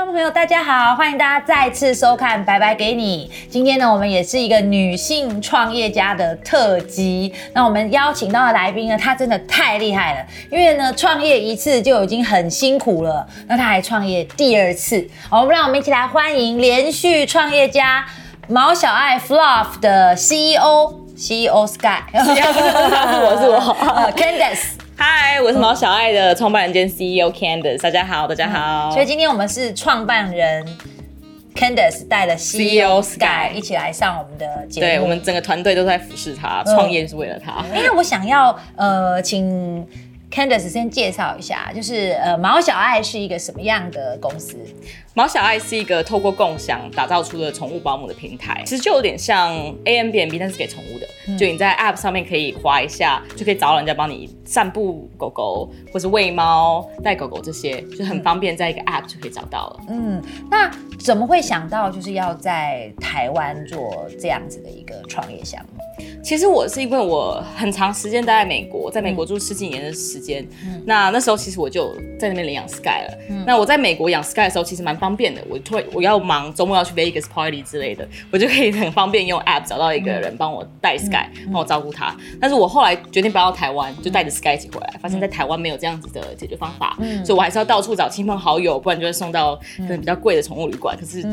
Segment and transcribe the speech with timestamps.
[0.00, 3.30] 观众朋友，大家好，欢迎大家再次收看《白白给你》。
[3.52, 7.30] 今天呢，我们也是一个女性创业家的特辑。
[7.52, 15.06] 那我们邀请到的来宾呢，她真的太厉害了，因为呢，创业一次就已经很辛苦了，那她还创业第二次。
[15.28, 18.02] 好，让我们一起来欢迎连续创业家
[18.48, 24.79] 毛小爱 Fluff 的 CEO CEO Sky， 我是我呃 Candice。
[25.02, 28.90] 嗨，我是毛小爱的创办人兼 CEO Candice，大家好，大家好。
[28.90, 30.62] 所以今天我们是创办人
[31.54, 34.86] Candice 带了 CEO Sky 一起来上我们的节目。
[34.86, 37.64] 对，我们整个团队都在服侍他，创业是为了他。
[37.74, 39.88] 因为我想要呃，请
[40.30, 44.54] Candice 先介绍一下，就是呃，毛小爱是一个什么样的公司？
[45.14, 49.52] 毛小爱是一个透过共享打造出的宠物保姆的平台，其实就有点像
[49.84, 51.06] A M B N B，但是给宠物的。
[51.36, 59.80] 就你在 App 上面可以划一下，就可以找人家帮你散步狗狗，或是喂猫、带狗狗这些，就很方便，在一个 App 就可以找到了。
[59.88, 66.04] 嗯，那怎么会想到就是要在台湾做这样子的一个创业项目？
[66.22, 70.46] 其实我是因为我很长时间待在美国，在美国住十几年的时间，
[70.84, 73.44] 那那时候其实我就在那边领养 Sky 了。
[73.46, 75.42] 那我在美国养 Sky 的时候，其实蛮方便的。
[75.48, 82.14] 我退我要忙周末要去 Vegas party 之类的，我就可以很方便用 App 找到一个人帮我带 Sky，帮我照顾他。
[82.40, 90.96] 但是我后来决定搬到台湾，就带着 Sky 一起回来，发现在台湾没有这样子的解决方法，所以我还是要到处找亲朋好友，不然就会送到可能比较贵的宠物旅馆。
[90.96, 91.26] 可是。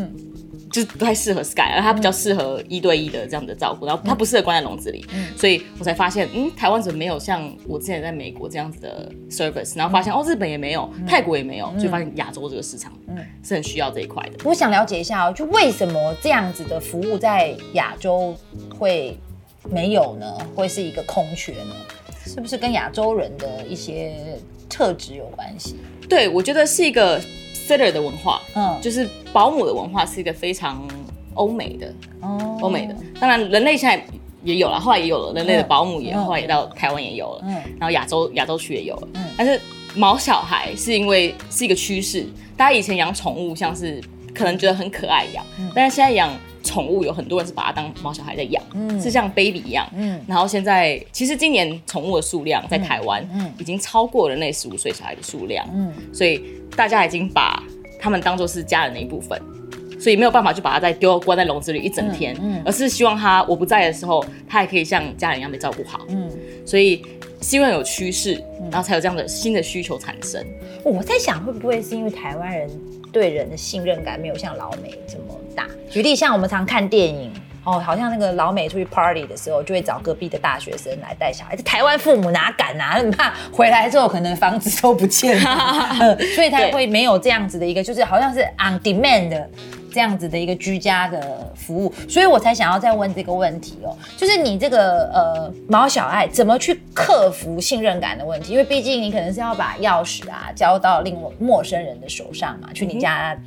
[0.77, 5.03] 就是不太适合 Sky，而它比较适合一对一的这样的照顾，然后它不适合关在笼子里，
[5.35, 14.37] 所以我才发现，嗯，台湾怎么没有像我之前在美国这样子的 service，然后发现哦，日本也没有，泰国也没有，就发现亚洲这个市场，嗯，是很需要这一块的。
[14.43, 18.35] 我想了解一下哦，就为什么这样子的服务在亚洲
[18.77, 19.17] 会
[19.71, 20.31] 没有呢？
[20.53, 21.75] 会是一个空缺呢？
[22.23, 24.15] 是不是跟亚洲人的一些
[24.69, 25.77] 特质有关系？
[26.07, 27.19] 对，我觉得是一个。
[27.67, 29.05] sitter 的文化，嗯，就是
[29.37, 30.81] 保姆的文化是一个非常
[31.35, 32.95] 欧美的，哦，欧美的。
[33.19, 34.03] 当然，人类现在
[34.43, 39.25] 也有了，后来也有了人类的保姆，也后来也到台湾也有了，嗯，然后亚洲亚洲区也有了，嗯。
[39.37, 39.61] 但是
[39.93, 42.25] 毛小孩是因为是一个趋势，
[42.57, 44.01] 大家以前养宠物像是
[44.33, 46.33] 可能觉得很可爱养，但是现在养
[46.63, 50.19] 宠物有很多人是把它当毛小孩在养，嗯，是像 baby 一样，嗯。
[50.25, 56.41] 然后现在其实今年宠物的数量在台湾，嗯，已经超过了那十五岁小孩的数量，嗯，所以。
[56.75, 57.63] 大家已经把
[57.99, 59.39] 他们当做是家人的一部分，
[59.99, 62.35] 所以没有办法就把它再丢关在笼子里一整天，
[62.65, 66.05] 而是希望他我不在的时候，他也可以像家人一样被照顾好。
[66.09, 66.29] 嗯，
[66.65, 67.03] 所以
[67.41, 68.41] 希望有趋势，
[68.71, 70.43] 然后才有这样的新的需求产生。
[70.83, 72.69] 我在想，会不会是因为台湾人
[73.11, 75.67] 对人的信任感没有像老美这么大？
[75.89, 77.31] 举例像我们常看电影。
[77.67, 81.53] 哦，好像那个老美出去 party 的时候，就会找隔壁的大学生来带小孩。
[81.57, 82.91] 台湾父母哪敢啊？
[82.93, 89.49] 很怕回来之后可能房子都不见了， 所以他会没有这样子的一个，就是好像是 on demand 的
[89.91, 91.93] 这样子的一个居家的服务。
[92.07, 98.53] 所以我才想要再问这个问题哦，就是你这个呃毛小爱怎么去克服信任感的问题？
[98.53, 103.37] 因为毕竟你可能是要把钥匙啊交到另陌生人的手上嘛，去你家。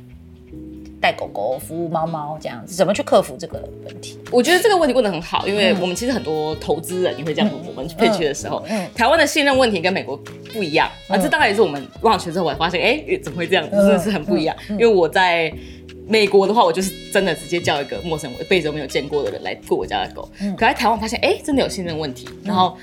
[1.01, 4.19] 带狗狗服务猫猫这样子，怎么去克服这个问题？
[4.31, 8.63] 我觉得这个问题问的很好，因为我们其实很多投资人也会这样问我们配去的时候，
[8.95, 10.15] 台湾的信任问题跟美国
[10.53, 11.17] 不一样啊。
[11.17, 13.69] 这当然也是我们忘学之后我才发现，哎，怎么会这样？
[13.69, 14.55] 真的是很不一样。
[14.69, 15.51] 因为我在
[16.07, 20.29] 美国的话，我就是真的直接叫一个陌生、我辈子都没有见过的人来过我家的狗。
[20.55, 22.29] 可在台湾发现，哎，真的有信任问题。
[22.43, 22.77] 然后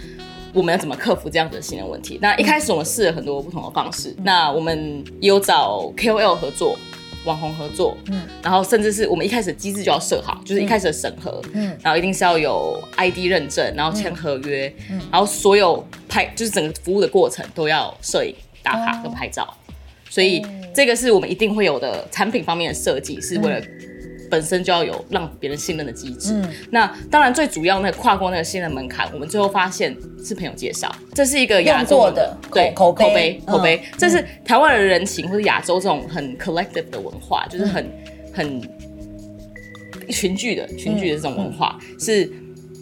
[0.52, 2.18] 我们要怎么克服这样子的信任问题？
[2.20, 4.12] 那一开始我们试了很多不同的方式。
[4.24, 6.76] 那我们有找 KOL 合作。
[7.28, 19.46] 网红合作，嗯，然后甚至是我们一开始机制就要设好，就是一开始的审核，嗯，然后一定是要有 ID 认证，然后签合约，嗯，然后所有拍就是整个服务的过程都要摄影打卡跟拍照，
[20.08, 20.42] 所以
[20.74, 23.60] 这个是我们一定会有的产品方面的设计，是为了。
[24.30, 26.34] 本身就要有让别人信任的机制。
[26.34, 37.90] 嗯，那当然最主要那个跨过那个信任门槛，我们最后发现是朋友介绍，这是一个亚洲的对口口碑口碑，这是台湾的人情或者亚洲这种很 collective 的文化，就是很
[38.32, 38.60] 很
[40.08, 42.30] 群聚的群聚的这种文化，是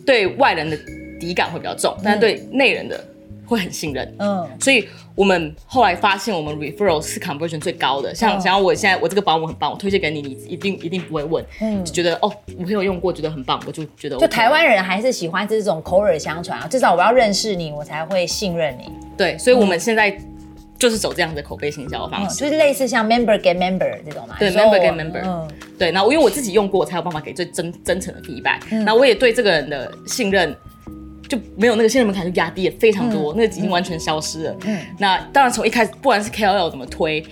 [0.04, 0.76] 对外人的
[1.19, 3.02] 敌感会比较重，但是对内人的。
[3.46, 8.14] 会很信任，嗯，所以我们后来发现，我们 referral 是 conversion 最高的。
[8.14, 14.16] 像，想要我现在我这个保姆很棒，我推荐给你，你一定一定不会问，嗯，就觉得哦，我朋友用过，觉得很棒，我就觉得。
[14.19, 18.90] 就台湾人还是喜欢这种口耳相传啊，至少我要认识你，我才会信任你。
[19.16, 20.19] 对，所以我们现在
[20.78, 24.34] 就是走这样的口碑行销的方式，就是类似像 member get member 这种嘛。
[24.38, 25.92] 对，member get member，嗯，对。
[25.92, 28.82] 那我因为我自己用过，才有办法给最真真诚的 feedback。
[28.82, 30.54] 那我也对这个人的信任。
[31.28, 34.56] 就没有那个信任门槛就压低了非常多，那个已经完全消失了。
[34.64, 37.25] 嗯，那当然从一开始，不管是 KOL 怎么推，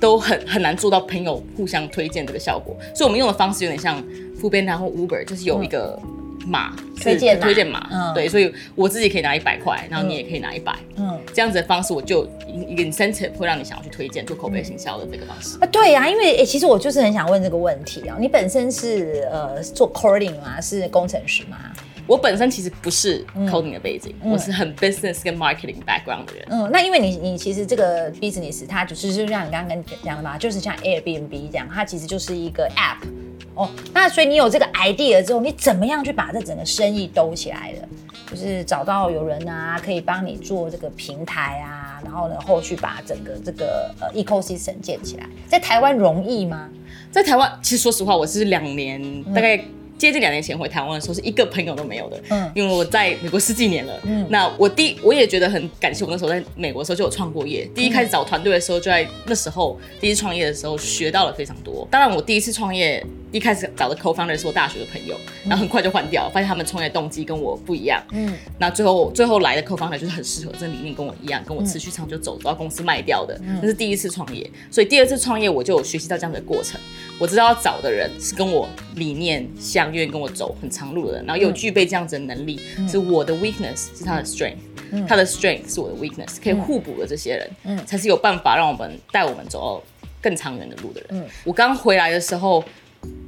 [0.00, 3.96] 都很很难做到朋友互相推荐这个效果，所以我们用的方式有点像
[4.36, 5.98] f o o p a n d 或 Uber，就是有一个
[6.46, 15.56] 码推荐推荐码，对，所以我自己可以拿一百块，然后你也可以拿一百，嗯，这样子的方式我就一个 incentive 会让你想要去推荐做口碑行销的这个方式。
[15.60, 20.60] 啊，对呀，因为诶，其实我就是很想问这个问题啊，你本身是呃做 coding 吗？
[20.60, 21.58] 是工程师吗？
[22.06, 26.46] 我本身其实不是 coding 的背景，我是很 business 跟 marketing background 的人。
[26.50, 33.06] 嗯，那因为你你其实这个 business 它就是就像你刚刚跟讲的嘛，就是像 Airbnb 这样，它其实就是一个 app
[33.54, 33.70] 哦。
[33.94, 37.88] 那所以你有这个 idea 之后，你怎么样去把这整个生意兜起来的？
[38.30, 46.68] 就是找到有人啊，可以帮你做这个平台啊，然后呢后续把整个这个呃 ecosystem 建起来，在台湾容易吗？
[47.10, 49.58] 在台湾，其实说实话，我是两年大概。
[49.96, 52.20] 接近两年前回台湾的时候，是一个朋友都没有的。
[52.30, 54.00] 嗯，因为我在美国十几年了。
[54.04, 57.68] 嗯，那我第我也觉得很感谢我那时候在美国的时候就有创过业。
[57.74, 61.86] 第一开始找团队的时候，就在那时候第一次创业的时候学到了非常多。
[61.90, 68.02] 当然，我第一次创业一开始找的 co-founder 是我大学的朋友，然后很快就换掉，发现他们创业动机跟我不一样。
[68.12, 73.40] 嗯，那最后最后来的 co-founder 就是很适合，这理念跟我一样，跟我持续长久走，走到公司卖掉的。
[73.62, 76.80] 那是第一次创业，所以第二次创业我就有学习到这样的过程。
[77.18, 89.82] 我知道要找的人是跟我理念相愿意跟我走很长路的人，然后又具备这样子的能力，是我的 weakness 是他的 strength，他的 strength 是我的 weakness，可以互补的这些人，嗯，才是有办法让我们带我们走到
[90.20, 91.08] 更长远的路的人。
[91.12, 92.62] 嗯，我刚回来的时候，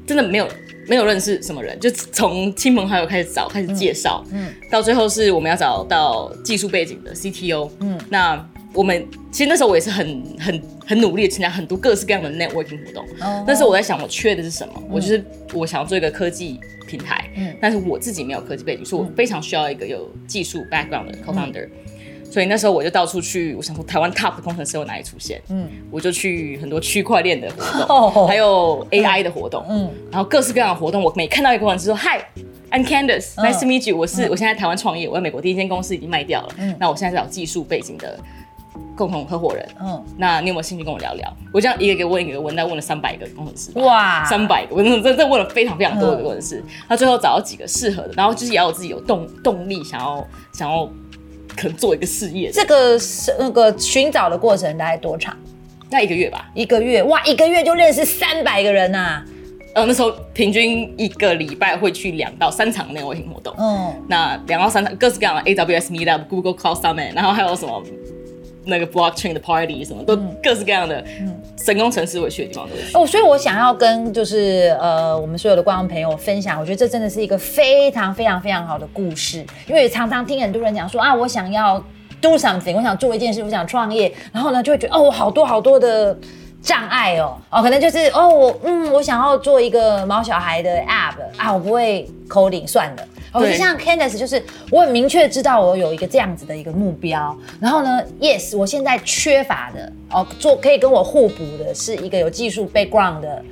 [0.07, 0.49] 真的没有
[0.89, 8.49] 没有认识什么人，就从亲朋好友开始找，开始介绍，嗯，到最后是我们要找到技术背景的 CTO，嗯，那。
[8.77, 13.05] 我们其实那时候我也是很很很努力的参加很多各式各样的 networking 活动。
[13.21, 13.43] 哦。
[13.47, 14.75] 但是我在想，我缺的是什么？
[14.91, 15.25] 我就是
[15.55, 17.25] 我想要做一个科技平台。
[17.35, 17.57] 嗯。
[17.61, 21.67] 但是我自己没有科技背景，所以我非常需要一个有技术 background 的 co-founder。
[22.31, 25.41] 所以那时候我就到处去，我想说台湾 top 的工程师有哪里出现？
[25.49, 25.67] 嗯。
[25.91, 29.65] 我就去很多区块链的活动， 还有 AI 的活动。
[29.71, 29.91] 嗯。
[30.11, 33.97] 然后各式各样的活动，我每看到一个工程师说：“Hi，I'm Candice，Nice to meet you。
[33.97, 36.55] 我是我现在台湾创业，我在美国第一间公司已经卖掉了。
[36.59, 36.77] 嗯。
[36.79, 38.19] 那我现在在找技术背景的。
[38.97, 41.37] 共同合伙人，嗯，那你有没有兴趣跟我聊聊？
[41.53, 50.87] 我这样一个一个问一个问，再问了三百个工程师，哇，三百个，我真真问了非常非常多的工程师，他最后找到几个适合的，然后就是也要自己有动动力，想要想要
[51.55, 52.51] 可能做一个事业。
[52.51, 55.37] 这个是那个寻找的过程大概多长？
[55.91, 59.23] 那一个月吧，一个月，哇，一个月就认识三百个人呐！
[59.75, 67.83] 呃，那时候平均一个礼拜会去两到三场那个微信活动，嗯，那两到三场各式各样的 AWS Meetup、Google Cloud Summit，然后还有什么？
[68.67, 71.03] 那个 blockchain 的 party 什么都各式各样的
[71.57, 72.83] 神工程师会去的地方都有。
[73.01, 81.83] 哦，所以我想要跟就是呃我们所有的观众朋友分享，我觉得这真的是一个非常非常非常好的故事，因为常常听很多人讲说啊，我想要
[82.21, 86.17] do something，我想做一件事，我想创业，然后呢就会觉得哦，我好多好多的
[86.61, 93.03] 障碍哦，哦，可能就是哦我嗯我想要做一个毛小孩的 app 啊，我不会 coding 算了。
[93.39, 103.43] 我就像 Candice，就是我很明确知道我有一个这样子的一个目标，然后呢，Yes，我现在缺乏的哦，做可以跟我互补的是一个有技术 background 的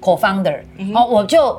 [0.00, 0.60] co-founder，
[0.94, 1.58] 哦，我就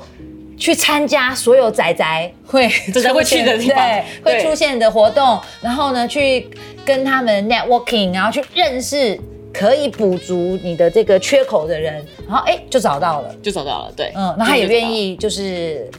[0.58, 6.48] 去参加所有仔仔会仔仔会去的地方，会出现的活动，然后呢，去
[6.86, 9.20] 跟他们 networking，然后去认识
[9.52, 15.90] 可以补足你的这个缺口的人，然后哎，就找到了，就找到了，对，嗯，那他也愿意就是。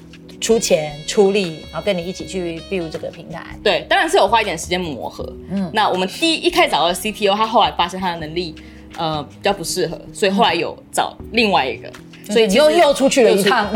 [0.42, 3.42] 出钱出力，然后跟你一起去 build 这个平台。
[3.62, 5.25] 对，当然是有花一点时间磨合。
[5.49, 8.52] 嗯，那我们第一一开始找到 CTO，他后来发现他的能力
[8.99, 11.88] 呃比较不适合，所以后来有找另外一个。
[12.28, 13.68] 所以你又又出去了一趟。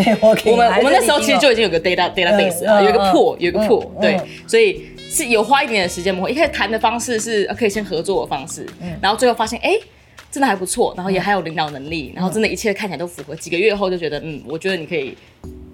[0.44, 6.30] 我们我们那时候其实就已经有个 data database 有一个破有一个破，对，所以是有花一点点时间磨合。
[6.30, 8.66] 一开始谈的方式是可以先合作的方式，
[9.00, 9.72] 然后最后发现哎
[10.32, 13.34] 真的还不错，然后也还有领导能力，然后真的一切看起来都符合。
[13.36, 15.16] 几个月后就觉得嗯，我觉得你可以。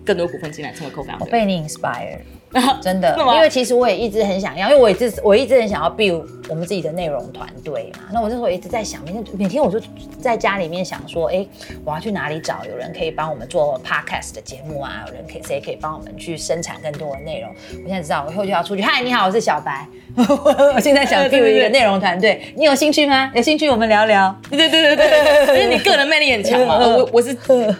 [0.04, 2.18] 更多股份进来成为 co-founder，我被你 inspire，
[2.82, 8.04] 真的，因为其实我也一直很想要，因为我一直我一直很想要 build 我们自己的内容团队嘛。
[8.12, 9.80] 那我那时候一直在想，每天每天我就
[10.20, 11.46] 在家里面想说，哎，
[11.84, 15.04] 我要去哪里找有人可以帮我们做 podcast 的节目啊？
[15.06, 17.50] 有人可以谁可以帮我们去生产更多的内容？
[17.84, 18.82] 我现在知道，我以后就要出去。
[18.82, 19.86] 嗨，你好，我是小白，
[20.74, 23.30] 我现在想 build 一个内容团队，你有兴趣吗？
[23.34, 24.34] 有兴趣我们聊聊。
[24.50, 26.76] 对对对对对，因为你个人魅力很强嘛。
[26.78, 27.32] 我我是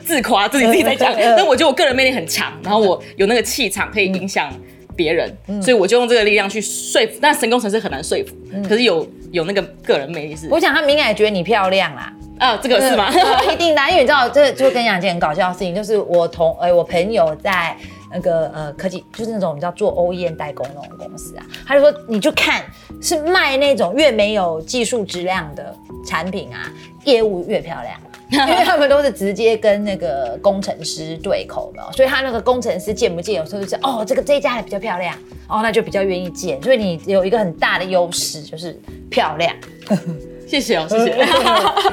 [0.05, 2.12] 自夸自己自己在讲，但我觉得我个人魅力。
[2.12, 4.52] 很强，然后我有那个气场可以影响
[4.97, 7.19] 别人，所以我就用这个力量去说服。
[7.21, 8.35] 但神工程师很难说服，
[8.69, 10.49] 可是有有那个个人魅力是。
[10.51, 13.13] 我想他敏感觉得你漂亮啦，啊，这个是吗？
[13.53, 17.77] 一定的，因为你知道，这就跟你讲一件很搞笑的事情，就是我同哎我朋友在
[18.13, 22.63] 那个呃科技，就是那种你知道做 OEM 代工那种公司啊，他就说你就看
[23.01, 25.75] 是卖那种越没有技术质量的
[26.07, 26.71] 产品啊，
[27.05, 27.99] 业务越漂亮。
[28.49, 35.15] 因为他们都是直接跟那个工程师对口的，所以他那个工程师见不见，有时候就是哦，这个这一家还比较漂亮，
[35.49, 36.61] 哦，那就比较愿意见。
[36.62, 39.55] 所以你有一个很大的优势，就是漂亮。
[40.49, 41.11] 谢谢哦， 谢谢。
[41.12, 41.29] 哎，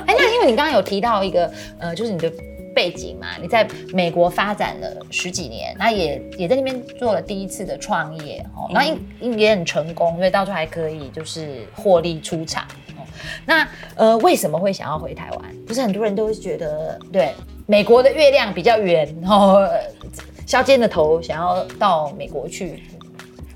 [0.08, 2.32] 那因为你刚刚有提到一个呃，就是你的
[2.74, 12.66] 背景嘛，你在美国发展了十几年，那也也在那边做了第一次的创业哦，然后应也很成功，因为到处还可以就是获利出场。
[13.46, 15.56] 那呃，为什么会想要回台湾？
[15.68, 17.34] 不是很多人都会觉得，对
[17.66, 19.60] 美国的月亮比较圆，然后
[20.46, 22.84] 削尖的头想要到美国去。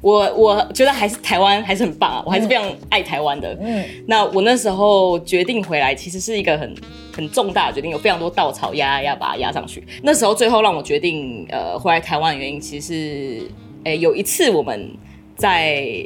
[0.01, 3.57] 我我觉得还是台湾还是很棒啊，我还是非常爱台湾的。
[3.61, 6.75] 嗯，那我那时候决定回来，其实是一个很
[7.15, 9.81] 很重大的决定，有非常多稻草压压把它压上去。
[10.01, 13.47] 那时候最后让我决定呃回来台湾的原因，其实是
[13.85, 14.91] 诶有一次我们
[15.37, 16.05] 在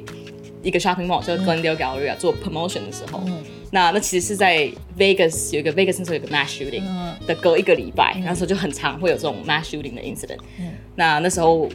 [0.67, 3.23] 一个 shopping mall 叫 Glendale Gallery 做 promotion 的时候。
[3.71, 6.83] 那那其实是在 Vegas 有一个 Vegas 那时候有个 mass shooting
[7.25, 10.39] 的隔一个礼拜，那时候就很常会有这种 mass shooting 的 incident。
[10.95, 11.69] 那那时候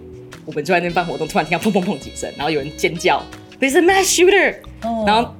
[0.44, 3.22] 我们就在那边办活动，突然听到砰砰砰几声，然后有人尖叫
[3.58, 4.56] ，There's a mass shooter！
[5.06, 5.34] 然后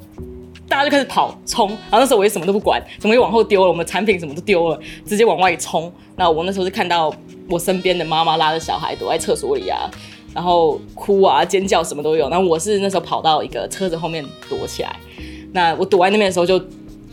[0.68, 5.92] 大家就开始跑冲，然后那时候我也什么都不管，怎么又往后丢了，我们产品什么都丢了，直接往外冲。
[6.16, 7.14] 那我那时候是看到
[7.48, 9.90] 我身边的妈妈拉着小孩躲在厕所里啊，
[10.34, 12.28] 然后哭啊尖叫什么都有。
[12.28, 14.94] 然后我是那时候跑到一个车子后面躲起来。
[15.52, 16.58] 那我躲在那边的时候，就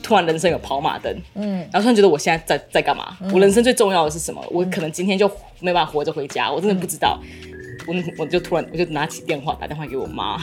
[0.02, 3.18] 突然人生有跑马灯，嗯，然后突然觉得我现在在在干嘛？
[3.34, 4.42] 我人生最重要的是什么？
[4.50, 7.20] 我可能今天就没办法活着回家，我真的不知道。
[7.88, 10.38] 我我就突然我就拿起电话打电话给我妈，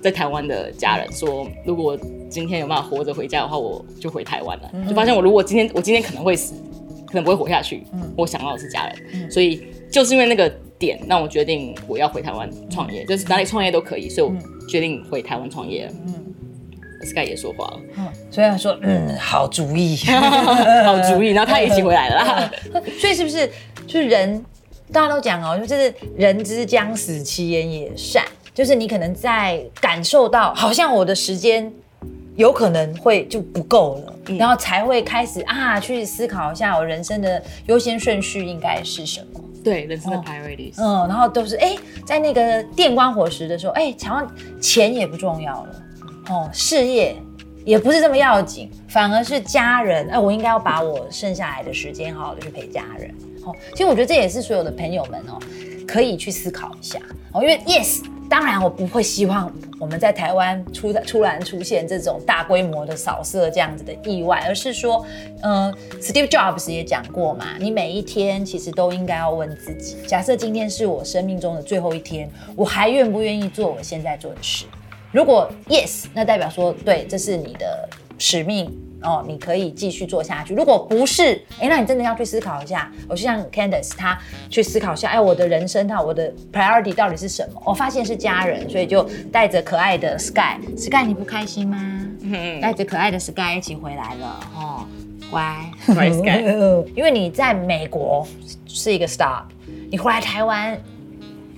[0.00, 4.70] 在台湾的家人说，如果今天有办法活着回家的话，我就回台湾了。
[4.88, 6.54] 就发现我如果今天我今天可能会死，
[7.06, 7.82] 可能不会活下去。
[8.16, 14.34] 我想到的是家人，所以就是因为那个点让我决定我要回台湾创业，就是哪里创业都可以，所以我
[14.68, 15.90] 决定回台湾创业。
[17.04, 19.96] Sky 也说话了，嗯，所以他说，嗯，好主意，
[20.82, 22.50] 好主意，然后他也一起回来了，
[22.98, 23.48] 所以是不是
[23.86, 24.44] 就是人，
[24.90, 31.70] 大家都讲哦，就是人之将死，其言也善，就是你可能在感受到，好像我的时间
[32.34, 44.30] 有可能会就不够了，然后才会开始啊，去思考一下我人生的优先顺序应该是什么，对，人生的 priorities，嗯，然后都是哎，在那个电光火石的时候，哎，好像
[44.60, 45.82] 钱也不重要了。
[46.28, 47.16] 哦，事业
[47.64, 50.08] 也不是这么要紧，反而是家人。
[50.08, 53.12] 哎，我应该要把我剩下来的时间好好的去陪家人。
[53.44, 55.36] 哦，其实我觉得这也是所有的朋友们哦，
[55.84, 57.00] 可以去思考一下。
[57.32, 65.04] 哦，因为 yes，当然我不会希望我们在台湾出突然出现这种大规模的扫射这样子的意外，而是说，
[65.42, 74.66] 嗯，Steve Jobs 也讲过嘛，你每一天其实都应该要问自己：假设今天是我生命中的最后一天，我还愿不愿意做我现在做的事？
[75.12, 78.70] 如果 yes，那代表说对，这是你的使命
[79.02, 80.54] 哦，你可以继续做下去。
[80.54, 82.90] 如果不是，哎，那你真的要去思考一下。
[83.08, 87.62] 我就像 Candice，他去思考一下，哎，我的人生，他我的 priority 到底是什么？
[87.64, 91.78] 我发现是家人，所以就带着可爱的 Sky，Sky 你不开心吗？
[92.60, 94.86] 带着可爱的 Sky 一起回来了，哦，
[95.30, 96.42] 乖，乖 Sky，
[96.96, 98.26] 因为你在美国
[98.66, 99.44] 是一个 stop，
[99.90, 100.76] 你回来台湾。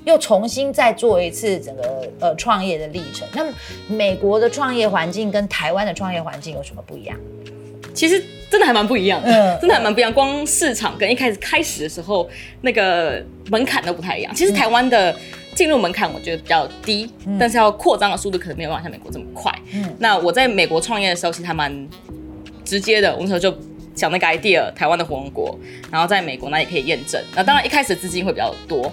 [0.09, 3.29] 又重新再做一次整个呃创业的历程。
[3.35, 3.53] 那么
[3.87, 7.17] 美国的创业环境跟台湾的创业环境有什么不一样？
[7.95, 10.13] 其实真的还蛮不一样，嗯，真的还蛮不一样。
[10.13, 12.29] 光市场跟一开始开始的时候
[12.63, 14.35] 那个门槛都不太一样。
[14.35, 15.15] 其实台湾的
[15.55, 19.53] 进入门槛我觉得比较低，但是要扩张的速度可能没有办法像美国这么快。
[19.75, 21.89] 嗯，那我在美国创业的时候其实还蛮
[22.65, 23.53] 直接的，我那时候就
[23.97, 25.59] 讲那个 idea，台湾的火龙果，
[25.91, 27.21] 然后在美国那也可以验证。
[27.35, 28.93] 那当然一开始资金会比较多。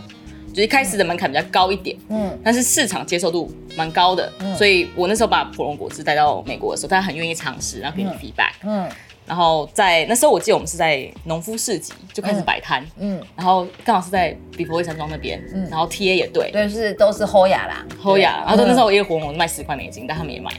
[0.55, 4.55] 就一开始的门槛比较高一点，嗯，但是市场接受度蛮高的，嗯。
[4.55, 8.89] 所以我那时候把普龙果汁带到美国的时候，大家很愿意尝试，然后给你 feedback，嗯，
[9.27, 20.51] 然后在那时候我记得我们是在农夫市集就开始摆摊，嗯，然后刚好是在比佛利山庄那边，嗯，然后 TA 也对，对，是都是 Hoya 啦，Hoya，然后那时候我一个火龙果卖十块美金，但他们也买，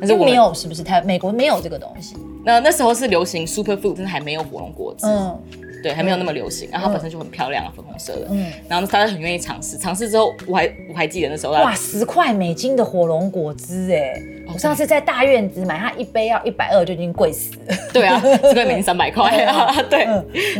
[0.00, 0.82] 但是没有，是不是？
[0.82, 5.40] 他美国没有这个东西，那那时候是流行 super food，真的还没有火龙果汁，嗯。
[5.84, 8.26] 对，还没有那么流行，然后它本身就很漂亮啊，粉红色的。
[8.30, 14.18] 嗯，然后大家很愿意尝试，尝试之后，我还我还记得那时候，哇，十块美金的火龙果汁，哎，
[14.50, 17.76] 我上次在大院子买，它一杯要一百二，就已经贵死了。
[17.92, 20.08] 对啊，十块美金三百块啊，对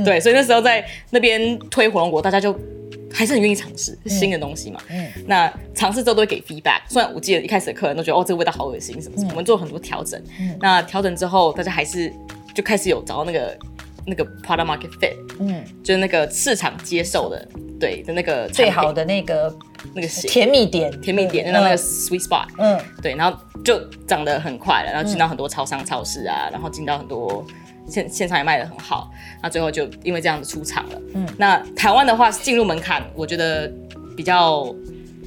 [0.04, 2.54] 对，所以那时候在那边推火龙果，大家就
[3.11, 4.78] 还是很愿意尝试新的东西嘛。
[4.90, 10.23] 嗯，那尝试之后都会给 feedback，虽然我记得一开始的客人都觉得哦，这个味道好恶心什么什么，我们做很多调整。
[10.38, 12.12] 嗯，那调整之后，大家还是
[12.54, 13.57] 就开始有找到那个。
[14.07, 17.49] 那个 product market fit，嗯，就是那个市场接受的，
[17.81, 19.55] 对对的那个最好的那个
[19.95, 20.29] 那个血。
[20.29, 27.45] 甜蜜点，甜蜜点，那那个 sweet spot，嗯，对，然后就涨得很快了，然后进到很多超商、超市啊，然后进到很多
[27.89, 29.11] 现现场也卖得很好，
[29.43, 31.01] 那最后就因为这样子出场了。
[31.15, 33.71] 嗯，那台湾的话进入门槛，我觉得
[34.17, 34.75] 比较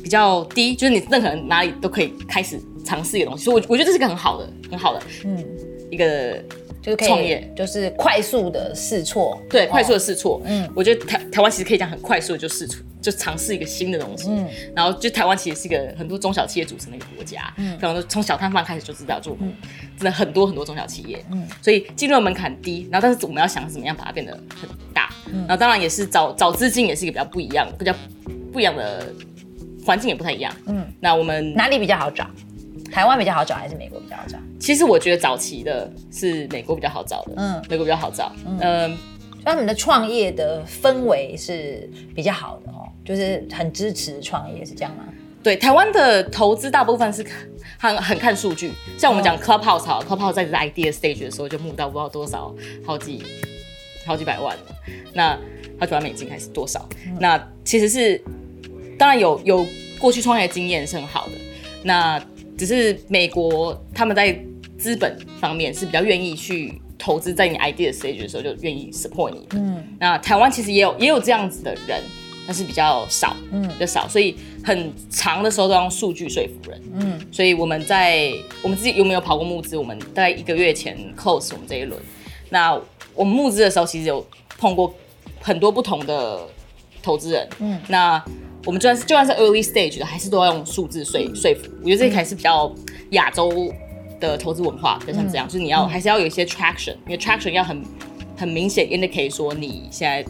[0.03, 5.43] 比较低，就是你任何人哪里都可以开始尝试一个东西，所以我我觉得这是个很好的、很好的，嗯，
[5.91, 6.41] 一个
[6.87, 10.41] 就是可以创业就是快速的试错，对，哦快速的试错。
[10.45, 14.29] 嗯，我觉得台台湾其实可以讲很快速的就试错，就尝试一个新的东西。
[14.29, 17.53] 嗯，然后就台湾其实是一个很多中小企业组成的一个国家。
[17.57, 19.53] 嗯，然后从小摊贩开始就知道，就我们
[19.97, 21.21] 真的很多很多中小企业。
[21.31, 25.09] 嗯，所以进入的门槛低，然后但是我们要想怎么样把它变得很大。
[25.25, 27.93] 嗯，然后当然也是找找资金也是一个比较不一样、比较
[28.53, 29.05] 不一样的
[29.85, 30.55] 环境也不太一样。
[30.67, 32.25] 嗯，那我们哪里比较好找？
[32.89, 34.37] 台湾比较好找还是美国比较好找？
[34.59, 37.33] 其实我觉得早期的是美国比较好找的。
[37.37, 38.31] 嗯，美国比较好找。
[38.59, 38.97] 嗯。
[39.45, 45.05] 他们的创业的氛围是比较好的哦，就是很支持创业，是这样吗？
[45.41, 47.25] 对，台湾的投资大部分是
[47.79, 52.53] 很很看数据，像我们讲 Clubhouse 好，Clubhouse 在这 idea stage 的时候就募到不知道多少，
[52.85, 53.23] 好几
[54.05, 54.63] 好几百万了，
[55.13, 55.39] 那
[55.79, 56.85] 好几万美金还是多少？
[57.17, 58.21] 那其实是
[58.99, 59.65] 当然有有
[59.97, 61.31] 过去创业经验是很好的，
[61.83, 62.21] 那
[62.57, 64.37] 只是美国他们在
[64.77, 69.47] 资本方面是比较愿意去投资在你 idea stage 的时候就愿意 support 你。
[69.51, 72.01] 嗯，那台湾其实也有也有这样子的人。
[72.49, 74.33] 但是比较少，嗯，比较少，所以
[74.63, 79.75] 很长的时候都用数据说服人，嗯，所以我们在我们自己有没有跑过募资？
[79.75, 82.01] 我们大概一个月前 close 我们这一轮，
[82.49, 82.73] 那
[83.13, 84.25] 我们募资的时候其实有
[84.57, 84.95] 碰过
[85.41, 86.39] 很多不同的
[87.03, 88.23] 投资人，嗯，那
[88.67, 91.71] 我们就算是就算是 early stage 的，还是都要用数字说说服。
[91.81, 92.71] 我觉得这还是比较
[93.11, 93.73] 亚洲
[94.19, 97.81] 的投资文化，就像这样，就是你要还是要有一些 traction，因为 traction 要很
[98.35, 100.23] 很明显 indicate 说你现在。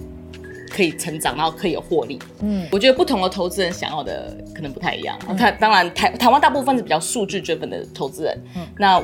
[0.70, 2.20] 可以成长，然后可以有获利。
[2.42, 5.18] 嗯，我觉得不同的投资人想要的可能不太一样。
[5.38, 8.38] 他当然台台湾大部分是比较数据追本的投资人。
[8.54, 9.02] 嗯，那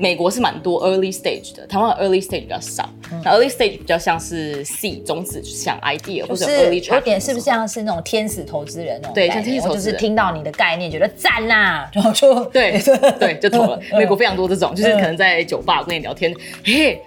[0.00, 2.88] 美国是蛮多 early stage 的，台湾 early stage 比较少。
[3.22, 6.82] 那 early stage 比较像是 C 种子，想 idea 或者 early。
[6.94, 9.14] 有点是不是像是那种天使投资人那种？
[9.14, 12.80] 对，像天使投资人，就是听到你的概念觉得赞啦， 然后就对
[13.18, 13.78] 对 就投了。
[13.92, 16.98] 美国非常多这种，就是可能在酒吧跟你聊天，嘿。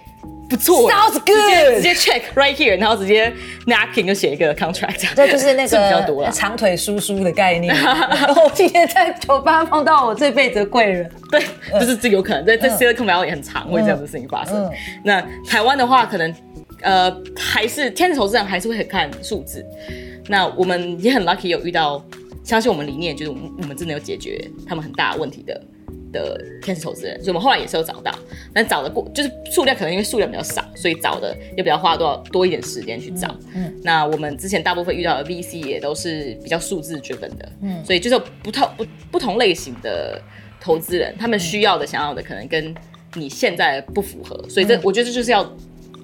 [0.54, 3.32] 不错，Sounds good，直接 check right here，然后直接
[3.66, 7.74] napkin 就写一个 contract， 这就是那个 比较多了长腿叔叔的概念。
[7.74, 11.42] 然后今天在酒吧碰到我这辈子的贵人，对，
[11.80, 14.70] 就是这有可能在在 Silicon Valley 也很常会这样的事情发生。
[15.02, 16.32] 那台湾的话，可能
[16.82, 19.64] 呃还是天使投资人还是会很看数字。
[20.28, 22.00] 那我们也很 lucky 有遇到，
[22.44, 25.60] 相信我们理念，就是我们我们真的有解决他们很大问题的。
[26.14, 28.14] 的天使投资人，所以我们后来也是有找到，
[28.54, 33.36] 但找的过就是数量可能因为数量比较少，所以找的也比较花多少多一点时间去找。
[33.54, 40.20] 嗯，那我们之前大部分遇到的 VC 也都是比较数字追本的，嗯，所以就是不同不不同类型的
[40.60, 42.74] 投资人，他们需要的想要的可能跟
[43.16, 45.44] 你现在不符合，所以这我觉得这就是要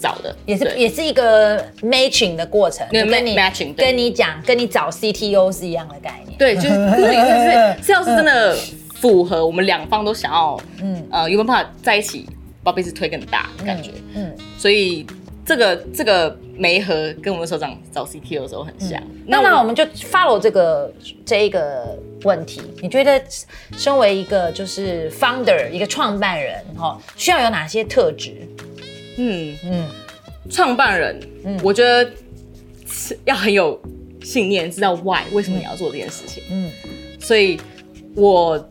[0.01, 8.57] 找的，也是也是一个 matching 的过程，跟你 matching 跟你讲跟你找 CTO 是一样的概念，对，就是是是要是真的。
[9.01, 12.27] 符合我们两方都想要，嗯，呃，有没有办法在一起
[12.63, 13.93] 把彼此推更大的感觉？
[14.15, 15.07] 嗯，所以
[15.47, 19.03] 这个这个媒合跟我们首长找 CTO 的时候很像。
[19.27, 20.93] 那那我们就 follow 这个
[21.25, 23.23] 这一个问题，你觉得
[23.73, 28.47] 身为一个就是 founder 一个创办人哈，需要有哪些特质？
[29.17, 29.89] 嗯嗯，
[30.51, 32.11] 创办人，嗯，我觉得
[33.25, 33.81] 要很有
[34.23, 36.43] 信念，知道 why 为什么你要做这件事情。
[36.51, 36.71] 嗯，
[37.19, 37.59] 所以
[38.15, 38.63] 我。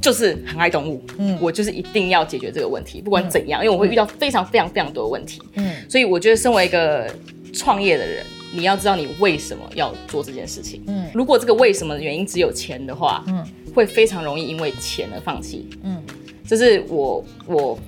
[0.00, 7.14] 就是很爱动物，嗯，我就是一定要解决这个问题，不管怎样，因为我会遇到非常非常非常多的问题，嗯，所以我觉得身为一个
[7.52, 16.02] 创业的人，你要知道你为什么要做这件事情，嗯，如果这个为什么的原因只有钱的话，嗯，会非常容易因为钱而放弃，嗯，
[16.46, 17.78] 这是我我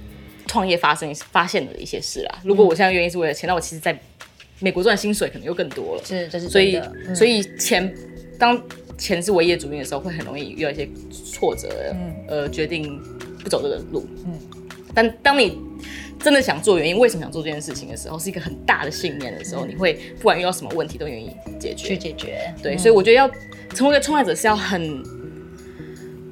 [0.46, 2.40] 创业发生发现的一些事啊。
[2.44, 3.98] 如果我现在原因是为了钱，那我其实在
[4.61, 6.79] 美国赚薪水可能又更多了，是，这是所以
[7.14, 7.90] 所以钱
[8.38, 8.62] 当。
[9.03, 13.01] 钱是唯一的主因的时候，会很容易遇到一些挫折，嗯呃，决定
[13.43, 14.07] 不走这个路。
[14.25, 14.33] 嗯，
[14.95, 15.59] 但当你
[16.21, 22.55] 真的想做原因，为什么想做这件事情的时候，是一个很大的信念的时候，你会不管遇到什么问题都愿意解决去解决。
[22.62, 23.29] 对，所以我觉得要
[23.75, 25.03] 成为一个创业者是要很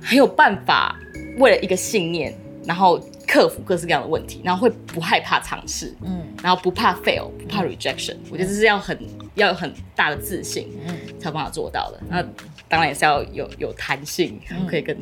[0.00, 0.96] 很有办法，
[1.38, 2.32] 为了一个信念，
[2.64, 8.16] 然后克服各式各样的问题，然后会不害怕尝试，嗯，然后不怕 fail，不怕 rejection。
[8.30, 8.96] 我觉得这是要很
[9.34, 12.00] 要有很大的自信，嗯，才有办法做到的。
[12.08, 12.24] 那
[12.70, 14.96] 当然也是要有有弹性，可以跟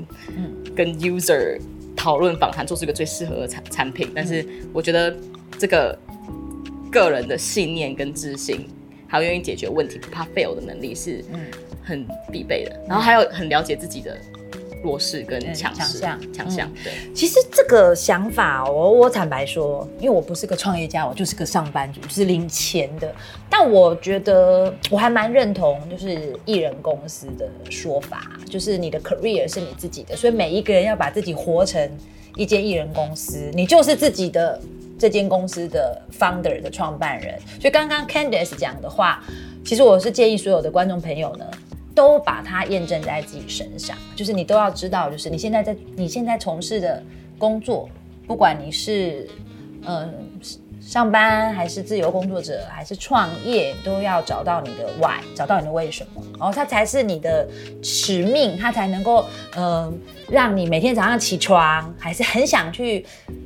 [0.74, 1.60] 跟 user
[1.94, 4.10] 讨论访谈，做出一个最适合的产产品。
[4.14, 5.14] 但是我觉得
[5.58, 5.96] 这个
[6.90, 8.66] 个人的信念跟自信，
[9.06, 11.22] 还有愿意解决问题、不怕 fail 的能力是
[11.84, 12.80] 很必备的。
[12.88, 14.18] 然后还有很了解自己的。
[14.82, 15.98] 弱势跟强势，
[16.32, 16.92] 强项，对。
[17.14, 23.12] 其实这个想法，我我坦白说，因为我不是个创业家，我就是个上班族，是领钱的。
[23.50, 31.90] 但我觉得我还蛮认同，就是艺人公司的说法，就是你的 career 是你自己的，所以每一个人要把自己活成
[32.36, 34.60] 一间艺人公司，你就是自己的
[34.98, 37.38] 这间公司的 founder 的创办人。
[37.60, 39.24] 所以刚刚 Candice 讲的话，
[39.64, 41.44] 其实我是建议所有的观众朋友呢。
[41.98, 47.02] 都把它验证在自己身上，就是你都要知道，就是你现在在你现在从事的
[47.36, 47.88] 工作，
[48.24, 49.28] 不管你是
[49.84, 50.14] 嗯
[50.80, 57.48] 上班还是自由工作者，还是创业，都要找到你的 why，找到你的为什么，然后它才是你的
[57.82, 59.98] 使命，它才能够嗯
[60.30, 63.04] 让你每天早上起床还是很想去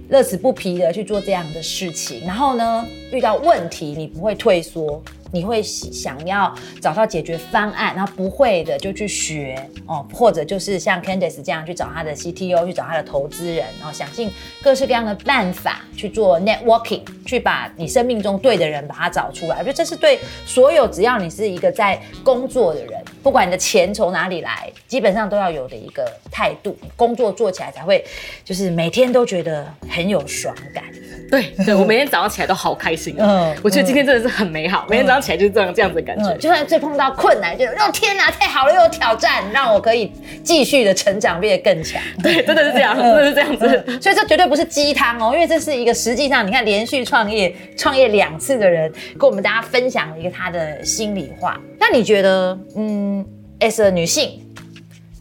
[0.08, 5.02] 乐此不疲的去做这样的事情，然后呢遇到问题你不会退缩。
[5.34, 14.30] 你会想要找到解决方案，然后不会的就去学哦，或者就是像 Candice 这样去找他的 CTO，去找他的投资人，然后想尽
[14.62, 19.56] 各式各样的办法去做 networking，去把你生命中对的人把他找出来。
[19.56, 26.71] 我觉得这是对所有只要你是一个在工作的人，不管你的钱从哪里来，基本上都要有的一个态度。
[26.96, 28.04] 工作做起来才会
[28.44, 30.84] 就是每天都觉得很有爽感。
[31.30, 33.54] 对对，我每天早上起来都好开心啊！
[33.62, 36.36] 我觉得今天真的是很美好，每天早上起来就是这样这样子的感觉。
[36.36, 40.12] 就算最碰到困难，就哦天哪，太好了，又有挑战，让我可以
[40.44, 42.02] 继续的成长，变得更强。
[42.22, 43.66] 对，真的是这样，真的是这样子。
[43.98, 51.58] 所以这绝对不是鸡汤哦，因为这是一个实际上，你看连续创业创业两次的人，跟我们大家分享了一个他的心里话。
[51.80, 53.24] 那你觉得，嗯
[53.60, 54.38] ，as a 女性，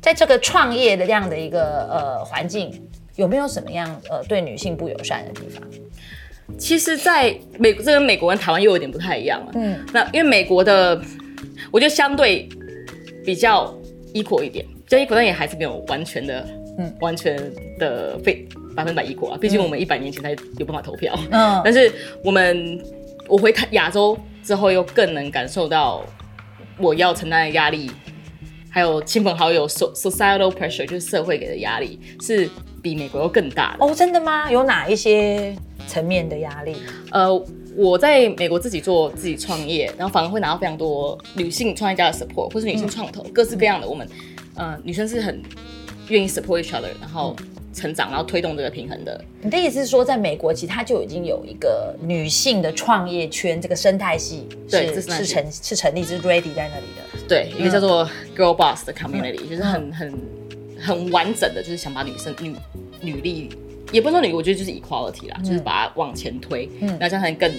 [0.02, 2.72] 在这个创业的这样的一个呃环境？
[3.18, 5.62] 有没有什么样呃对女性不友善的地方？
[6.58, 9.52] 其实，在美这跟美国跟台湾又有点不太一样了。
[9.54, 11.00] 嗯，那因为美国的，
[11.72, 12.48] 我觉得相对
[13.26, 13.74] 比较
[14.14, 16.46] equal 一点，就 equal，但也还是没有完全的，
[16.78, 17.38] 嗯，完全
[17.78, 19.38] 的非百分百 equal 啊。
[19.40, 21.18] 毕竟我们一百年前才有办法投票。
[21.32, 21.92] 嗯，但是
[22.24, 22.82] 我们
[23.28, 26.04] 我回亚洲之后，又更能感受到
[26.78, 27.90] 我要承担的压力，
[28.71, 32.49] 还有亲朋好友 societal pressure，就是社会给的压力是。
[32.84, 34.51] 比美国要更大的哦，真的吗？
[34.51, 35.55] 有哪一些
[35.88, 36.75] 层面的压力？
[37.12, 37.31] 呃，
[37.75, 43.88] 我在美国自己做自己创业，然后反而会拿到非常多女性创业家的 support，或是女性创投，各式各样的。
[43.88, 44.10] 我们，
[44.55, 45.39] 呃，女生是很
[46.07, 47.36] 愿意 support each other，然后
[47.71, 49.23] 成长，然后推动这个平衡的。
[49.43, 57.01] 你的意思是说，在美国其实它就已经有一个女性的创业圈，这个生态系对是是成是成立，是 ready 在那里的。
[57.32, 60.13] 对，一个叫做 girl boss 的 community，就是很很。
[60.84, 62.56] 很完整的，就是想把女生女
[63.02, 63.50] 女力，
[63.91, 67.52] 也不是说女，我觉得就是 equality 啦，就是把它往前推，嗯，那这样才能更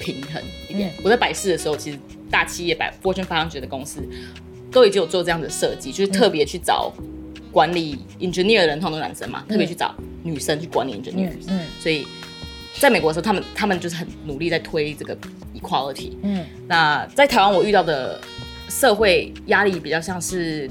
[0.00, 0.92] 平衡一点。
[1.04, 1.98] 我在百事的时候，其实
[2.28, 4.02] 大企业百 Fortune 500的公司
[4.72, 6.92] 都已经有做这样的设计，就是特别去找
[7.52, 11.30] 管理 engineer 的人，通常都是男生嘛，特别去找女生去管理 engineer。
[11.46, 12.04] 嗯，所以
[12.80, 15.16] 在美国的时候，他们他们就是很努力在推这个
[15.54, 16.14] equality。
[16.22, 18.20] 嗯，那在台湾我遇到的
[18.68, 20.70] 社会压力比较像是。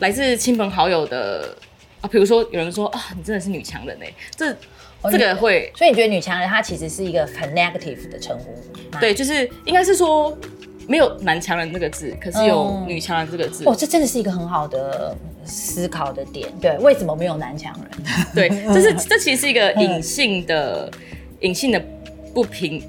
[0.00, 1.56] 来自亲朋好友的
[2.02, 4.54] 啊，比如说有人说啊，你真的是女强人哎，这
[5.10, 8.54] 这个会，所以你觉得女强人她其实是一个很 negative 的称呼？
[9.00, 10.36] 对，就是应该是说
[10.86, 13.64] 没有男强人这个字，可是有女强人这个字。
[13.64, 16.46] 哦，这真的是一个很好的思考的点。
[16.60, 18.04] 对，为什么没有男强人？
[18.34, 20.92] 对，这是 这其实是一个隐性的
[21.40, 21.82] 隐性的
[22.34, 22.84] 不平。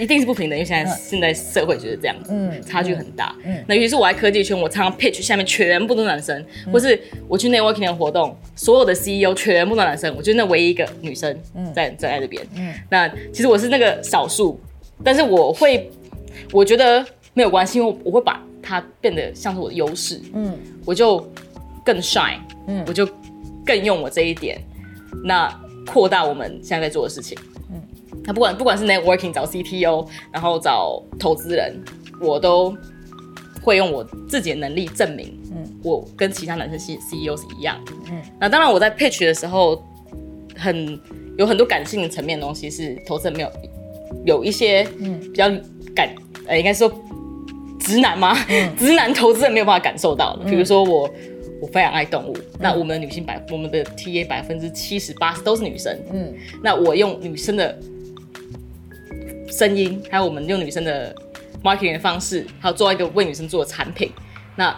[0.00, 2.32] 一定是不平等，因为现在现在社会就是这样子，
[2.66, 3.36] 差距很大。
[3.44, 11.38] 嗯那尤其是我在科技圈，我常常 pitch 下面全部都是男生，或是我去 networking 的活动，所有的 CEO 全部都是男生，我就是那唯一一个女生
[11.74, 12.44] 在在在这边。
[12.88, 14.58] 那其实我是那个少数，
[15.04, 15.90] 但是我会，
[16.52, 20.20] 我觉得没有关系，因为我会把它变得像是我的优势。
[20.32, 21.18] 嗯，我就
[21.84, 23.06] 更 shine，嗯，我就
[23.66, 24.58] 更用我这一点，
[25.24, 25.48] 那
[25.86, 27.36] 扩大我们现在在做的事情。
[28.24, 31.74] 那不管不管是 networking 找 CTO，然后找投资人，
[32.20, 32.76] 我都
[33.62, 38.20] 会用我自己的能力证明，嗯，我跟其他男生 C CEO 是一样，嗯。
[38.38, 39.82] 那当然我在 pitch 的时候，
[40.56, 41.00] 很
[41.38, 43.50] 有很多感性的层面的东西是投资人没有
[44.26, 45.48] 有一些，嗯，比较
[45.94, 46.14] 感，
[46.46, 46.92] 呃，应该说
[47.78, 48.36] 直男吗？
[48.78, 51.10] 直男投资人没有办法感受到的，比如说我
[51.62, 57.78] 我非常爱动物，那我们的女性百我们的 TA 百分之七十八十都是女生，嗯，那我用女生的。
[59.50, 61.14] 声音，还有我们用女生的
[61.62, 64.10] marketing 的方式，还有做一个为女生做的产品，
[64.56, 64.74] 那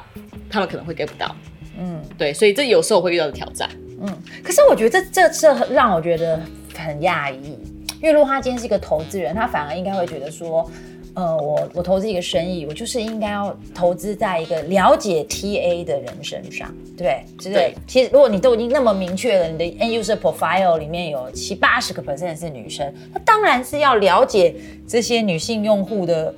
[0.50, 1.34] 他们可能会 get 不到，
[1.78, 3.68] 嗯，对，所以这有时候会遇到的挑战，
[4.00, 4.08] 嗯，
[4.42, 6.40] 可是我觉得这这这让我觉得
[6.76, 7.58] 很讶异，
[8.00, 10.68] 因为如果他今天是一个投资人，他反而应该会觉得说，
[11.14, 17.52] 呃，我我投资一个生意，我就是应该要投资在一个了解 TA 的人身上，对不对？
[17.52, 17.74] 对。
[17.86, 24.54] 其实如果你都已经那么明确了，你的 End User Profile 里面有七八十个 percent 是女生，那当然是要了解
[24.88, 26.34] 这些女性用户的。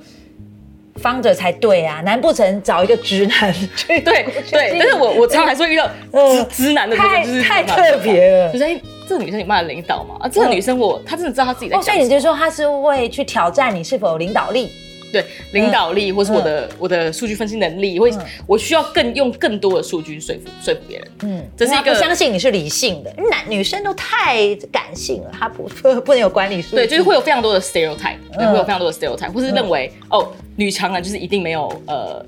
[1.01, 3.53] 方者才对啊，难不成找一个直男？
[3.85, 4.25] 对对，
[4.79, 8.49] 但是我我常常还是会遇到直直男的，太太特别了。
[8.53, 10.15] 就是哎，这个女生有办法领导吗？
[10.19, 11.79] 啊，这个女生我她真的知道她自己在。
[11.81, 14.71] 所以你就说她是会去挑战你是否有领导力？
[15.13, 18.11] 对，领导力或是我的我的数据分析能力，会
[18.45, 21.07] 我需要更用更多的数据说服说服别人。
[21.23, 25.63] 嗯，这是一个相信你是理性的，男女生都太感性了，他不
[26.01, 26.75] 不能有管理数。
[26.75, 30.27] 对，就是会有非常多的 stereotype，会有非常多的 stereotype，或是认为哦。
[30.57, 32.25] 女强人就是一定没有呃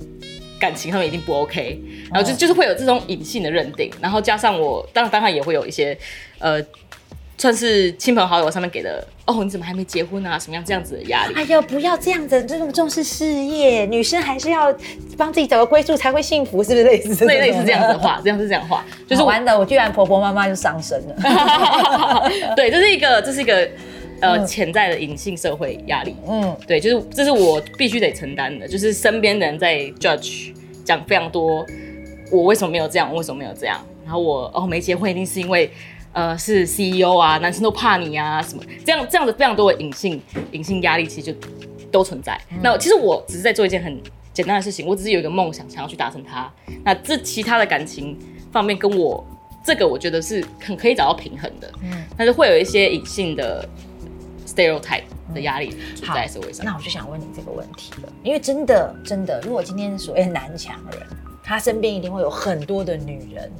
[0.59, 1.79] 感情，他们一定不 OK，
[2.11, 5.97] 然后就就是会有这种隐性的认定，然后加上我当然当然也会有一些
[6.39, 6.61] 呃
[7.37, 11.35] 算是亲朋好友上面给的哦你怎么还没结婚啊什么样这样子的压力？
[11.35, 14.75] 哎呦不要这样子，这么重视事业，女生还是要
[15.15, 18.19] 帮自己找个归宿才会幸福，是不是类似类类似这样子的话？
[18.23, 21.15] 这样是这样话，就是完的，我居然婆婆妈妈就上身了。
[22.55, 23.69] 对，这是一个这是一个。
[24.19, 30.53] 呃，潜在的隐性社会压力，嗯，对，就是这是我必须得承担的，就是身边的人在 judge
[30.83, 31.63] 讲非常多，
[32.31, 35.69] 我为什么没有这样，我为什么没有这样，然后我哦没结婚一定是因为
[36.13, 40.19] 呃是 CEO 啊，男生都怕你啊什么，这样这样的非常多的隐性
[40.51, 41.39] 隐性压力其实就
[41.91, 42.39] 都存在。
[42.63, 44.01] 那其实我只是在做一件很
[44.33, 46.51] 简单的事情，我只是有一个梦想想要去达成它。
[46.83, 48.17] 那这其他的感情
[48.51, 49.23] 方面跟我
[49.63, 53.67] 这个我觉得是很可以找到平衡的，嗯，但是会有一些隐性的。
[54.47, 61.01] Stereotype 的压力存在社会上，那我就想问你这个问题了，因为真的真的，如果今天所谓男强人，
[61.43, 63.51] 他身边一定会有很多的女人，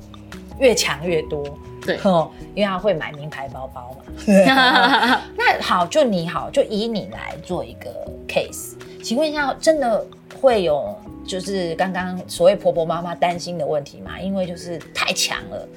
[0.60, 1.44] 越强越多，
[1.86, 2.00] 对，
[2.56, 4.04] 因为他会买名牌包包嘛。
[5.38, 7.90] 那好，就你好，就以你来做一个
[8.28, 8.74] case，
[9.04, 10.06] 请问一下，真的
[10.42, 14.20] 会有就是刚刚所谓婆婆妈妈担心的问题吗？
[14.20, 15.68] 因为就是太强了。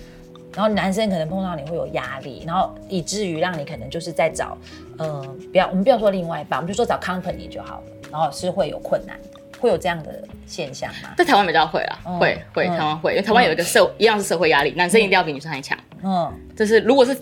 [0.54, 4.56] 然后男生可能碰到你会有压力，然后以至于让你可能就是在找，
[4.98, 7.82] 嗯，不要我们不要说另外一半，我们就说找 company 就好了。
[8.10, 9.16] 然后是会有困难，
[9.60, 11.14] 会有这样的现象吗？
[11.16, 15.78] 在台湾比较会啦，会会台湾会，因为台湾有一个社一样是社会压力，男生一定要比女生还强。
[16.02, 17.16] 嗯，这是如果是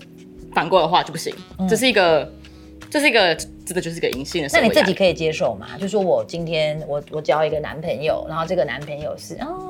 [0.55, 1.35] 反过的话就不行，
[1.69, 2.33] 这是一个
[2.89, 3.35] 这是一个
[3.67, 4.49] 这个就是一个隐性的。
[4.51, 5.67] 那你自己可以接受吗？
[5.79, 9.68] 就说我今天我我交一个男朋友，然后这个男朋友是哦。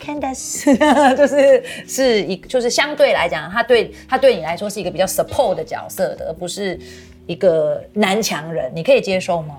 [0.00, 0.76] Candice
[1.16, 6.78] 就是是一，就是相对来讲，他对他对你来说是一个比较 support 的角色的，而不是
[7.26, 9.54] 一个男强人，你可以接受吗？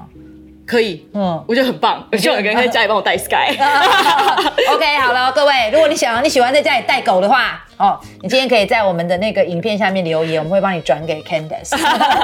[0.67, 2.07] 可以，嗯，我觉得很棒。
[2.11, 3.53] 我希望有个人可以家里帮我带 Sky。
[4.73, 11.77] OK，好了，各位，如果你想你喜欢在家里带狗的话，哦，你今天可以在我们的那个影片下面留言，我们会帮你转给 Candice。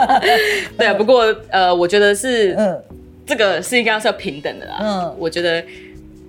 [0.75, 2.83] 对啊，不过呃，我觉得是，嗯，
[3.27, 4.77] 这个是应该是要平等的啦。
[4.81, 5.63] 嗯，我觉得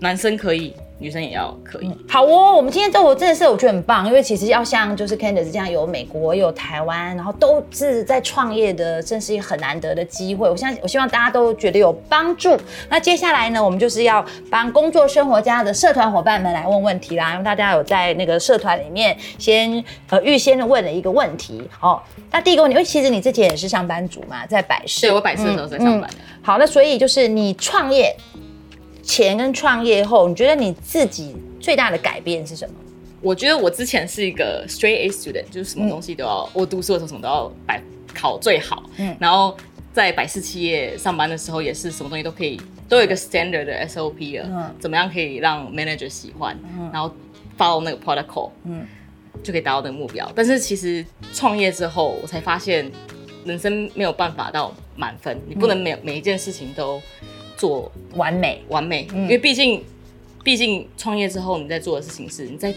[0.00, 0.74] 男生可以。
[1.02, 10.48] 女生也要可以好哦，我们今天这我真的是我觉得很棒，因为其实要像就是 Candice 这样有美国有台湾，然后都是在创业的，真是一个很难得的机会。
[10.48, 12.56] 我相信我希望大家都觉得有帮助。
[12.88, 22.00] 那接下来呢，我们就是要帮工作生活家的社团伙伴们来问问题啦，因为大家有在那个社团里面先呃预先的问了一个问题哦。
[22.30, 26.16] 那第一个问题，因为其实你之前也是上班族嘛，在百事，对我百事的时候在上班的。
[26.42, 28.14] 好，那所以就是你创业。
[29.02, 32.74] 前跟创业后，你觉得你自己最大的改变是什么？
[33.20, 37.80] 我觉得我之前是一个 straight A student，就是什么东西都要，我读书的时候什么都要百
[38.12, 38.82] 考最好。
[38.96, 39.56] 嗯，然后
[39.92, 44.48] 在百事企业上班的时候，也是什么东西都可以，都有一个 standard 的 SOP 了。
[44.50, 46.58] 嗯，怎么样可以让 manager 喜欢，
[46.92, 47.14] 然后
[47.56, 48.84] follow 那个 protocol，嗯，
[49.42, 50.28] 就可以达到那个目标。
[50.34, 52.90] 但是其实创业之后，我才发现
[53.44, 57.00] 人生没有办法到满分，你不能每每一件事情都。
[57.62, 59.80] 做完美，完美，因为毕竟，
[60.42, 62.74] 毕竟创业之后，你在做的事情是你在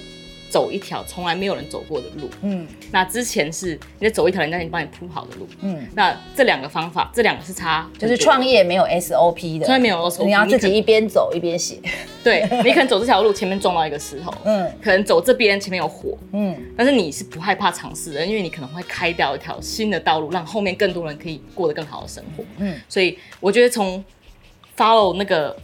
[0.48, 2.30] 走一条从来没有人走过的路。
[2.44, 5.48] 嗯，那之前是你在走一条人家已经帮你铺好的路。
[5.62, 11.80] 嗯，那这两个方法，这两个是差，就是创业没有 SOP 的，从来没有 SOP，你要自己一边走一边写。
[12.24, 22.44] 对，你可能走这条路前面撞到一个石头，嗯，可能走这边前面有火，嗯，但是你是不害怕尝试的，因为你可能会开掉一条新的道路，让后面更多人可以过得更好的生活。
[22.58, 24.04] 嗯，所以我觉得从
[24.76, 25.56] follow 那个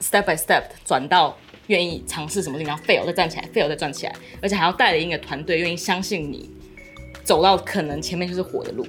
[0.00, 6.50] step by step 转到愿意尝试什么然后 fail 再站起来 fail 再站起来，而且还要带领一个团队愿意相信你
[7.24, 8.86] 走到可能前面就是火的路。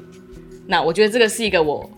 [0.66, 1.90] 那我觉得这个是一个我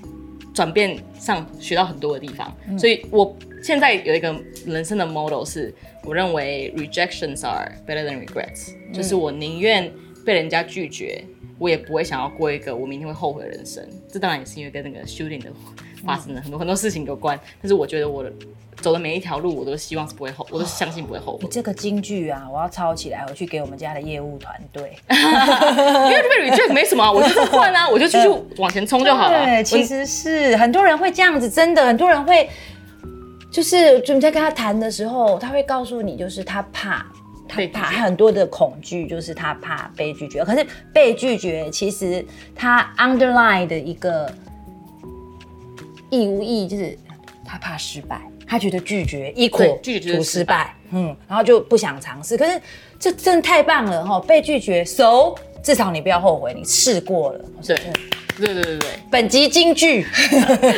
[0.53, 2.51] 转变上学到很多的地方。
[2.79, 9.91] 所以我现在有一个人生的 model 是，我认为 rejections are better than regrets，就是我宁愿
[10.25, 11.23] 被人家拒绝，
[11.59, 13.87] 我也不会想要过一个我明天会后悔的人生。
[14.09, 15.51] 这当然也是因为跟那个 shooting 的。
[16.05, 18.25] 发生了很多很多事情有关，但是我觉得我
[18.81, 21.47] 走的每一条路，我都希望是不会后，我都相信不会后悔。
[21.51, 24.97] 这个京剧啊，我要抄起来，我去给我们家的业务团队。
[25.09, 29.45] 因为被 reject 没什么，我就换啊，我就继续 往前冲就好了。
[29.45, 32.49] 对，其实是很多人会这样子，真的很多人会，
[33.51, 37.05] 就是就你在跟他谈的时候，他会告诉你，就是他怕。
[37.53, 40.41] 他怕很多的恐惧，就是他怕被拒绝。
[40.41, 44.33] 可是被拒绝，其实他 underline 的一个
[46.11, 46.95] 意无意，就是
[47.43, 52.37] 他怕失败，他觉得拒绝一口拒绝失败，嗯，然后就不想尝试。
[52.37, 52.61] 可是
[52.99, 54.19] 这真的太棒了哈！
[54.19, 57.45] 被拒绝，so 至少你不要后悔，你试过了。
[57.65, 57.75] 对，
[58.37, 60.05] 对对对对，本集金句，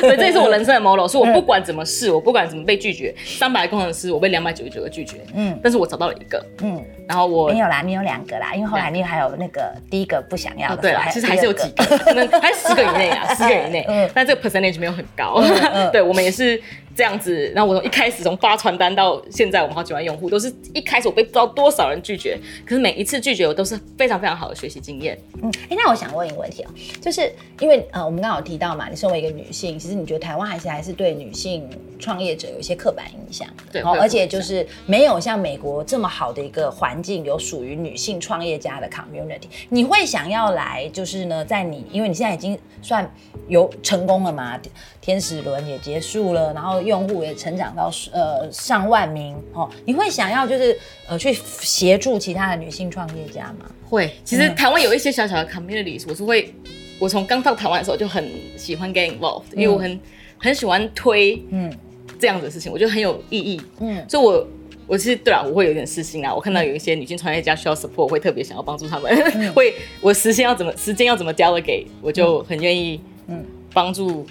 [0.01, 6.83] 对，这也是我人生的 model，是我不管怎么试，我不管怎么被拒绝，三百工程师，我被两百九十九个拒绝，嗯，但是我找到了一个，嗯。
[7.05, 13.85] 然后我没有啦，你有两个啦，因为后来你还有那个第一个不想要的，对啦，其实还是有几个，可能还十个以内啊，十个以内，
[14.15, 15.43] 但这个 percentage 没有很高，
[15.91, 16.59] 对我们也是。
[16.95, 25.17] 这样子，然后我从一开始从发传单到现在，我们好几万用户，都是一开始我被不知道多少人拒绝，可是每一次拒绝我都是非常非常好的学习经验。
[25.41, 31.67] 嗯，哎，那我想问一个问题啊，就是因为呃，我们刚好提到嘛，你身为一个女性，其实你觉得台湾还是还是对女性
[32.03, 39.47] 创业者有一些刻板印象，对，而且就是没有像美国这么好的一个环境，有属于女性创业家的 community。
[39.69, 43.09] 你会想要来，就是呢，在你因为你现在已经算
[43.47, 44.59] 有成功了嘛，
[44.99, 46.73] 天使轮也结束了，然后。
[46.83, 53.71] 用户也成长到呃上万名哦，你会想要就是呃去协助其他的女性创业家吗？
[53.89, 56.53] 会，其实台湾有一些小小的 communities，我是会，
[56.99, 59.97] 我从刚到台湾的时候就很喜欢 get involved，因为我很
[60.37, 61.71] 很喜欢推嗯
[62.19, 63.61] 这样的事情，我觉得很有意义。
[63.79, 64.47] 嗯，所以我
[64.87, 69.15] 我其实对啊，我会有点私心啊，我看到有一些女性创业家需要 support，会特别想要帮助他们，
[69.53, 73.43] 会我时间要怎么时间要怎么 delegate，我就很愿意嗯。
[73.73, 74.25] 帮助。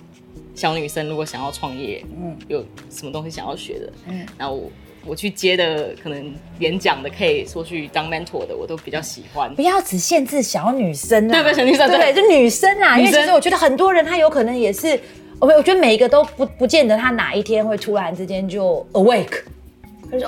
[0.55, 4.71] 小女生如果想要创业，嗯，有什么东西想要学的，嗯，然后我
[5.07, 9.53] 我去接的可能演讲的，可以说去当 mentor 的，我都比较喜欢。
[9.55, 15.01] 不要只限制小女生啊，对不对，小女生，对，就女生啊，因为其实我觉得很多人他有可能也是，
[15.43, 19.43] 我我觉得每一个都不不见得他哪一天会突然之间就 awake。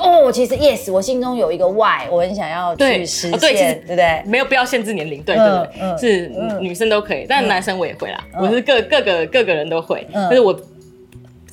[0.01, 4.23] 哦，其实 yes，我心中有一个 why，我很想要去实现，对不对？
[4.27, 10.59] 没有必要限制年龄，对对对，是女生都可以，但男生我也会啦，我是各各个各个人都会，但是我。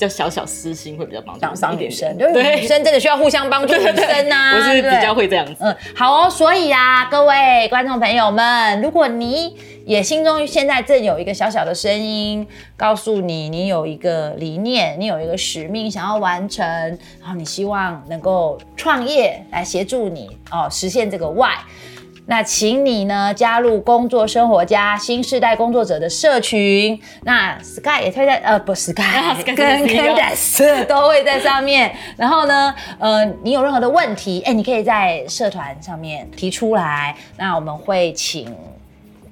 [0.01, 5.55] 较小小私心会比较帮助一点，女生对女生真的需要互相帮助，女生呐，我是比较会这样子。
[5.59, 16.65] 嗯，好哦，所以啊，各位观众朋友们，如果你也心中现在正有一个小小的声音，告诉你你有一个理念，你有一个使命想要完成，
[17.19, 21.57] 然后你希望能够创业来协助你哦实现这个 why。
[22.31, 26.97] 那请你呢加入工作生活家新时代工作者的社群。
[27.23, 31.93] 那 Sky 也会在呃不 Sky 跟 Candice 都会在上面。
[32.15, 37.13] 然后呢，呃，你有任何的问题，哎，你可以在社团上面提出来。
[37.35, 38.55] 那我们会请。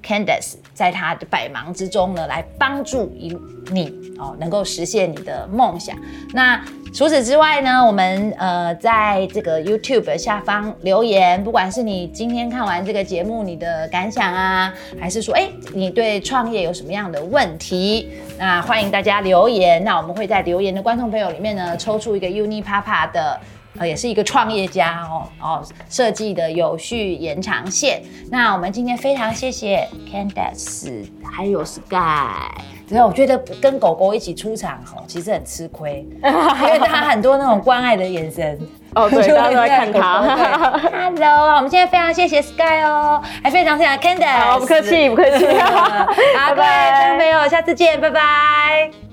[0.04, 5.96] Candice 在他的百忙之中呢，来帮助你哦，能够实现你的梦想。
[6.34, 19.84] 那除此之外呢，我们呃在这个 YouTube 下方留言，不管是你今天看完这个节目你的感想啊，还是说哎你对创业有什么样的问题，那欢迎大家留言。
[19.84, 23.40] 那我们会在留言的观众朋友里面呢，抽出一个 Uni Papa 的。
[23.80, 28.04] 呃，也是一个创业家哦哦，设计的有序延长线。
[28.30, 32.52] 那我们今天非常谢谢 Candace 还有 Sky。
[32.90, 38.60] 然后我觉得跟狗狗一起出场哦，其实很吃亏，因为他很多那种关爱的眼神
[38.96, 40.22] 哦，对， 大家都在看他。
[40.92, 44.40] Hello，我们现在非常谢谢 Sky 哦，还非常谢谢 Candace。
[44.40, 45.46] 好，不客气，不客气。
[46.36, 49.09] 好，各位朋友，下次见，拜拜。